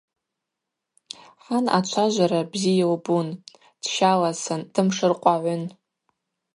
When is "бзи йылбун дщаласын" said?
2.51-4.61